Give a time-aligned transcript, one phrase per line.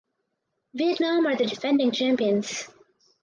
[0.73, 2.67] Vietnam are the defending champions.